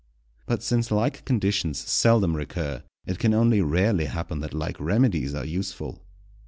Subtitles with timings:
[0.47, 5.45] But since like conditions seldom recur, it can only rarely happen that like remedies are
[5.45, 6.03] useful.